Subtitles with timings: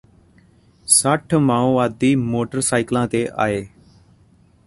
[0.87, 3.65] ਸੱਠ ਮਾਓਵਾਦੀ ਮੋਟਰ ਸਾਈਕਲਾਂ ਤੇ ਆਏ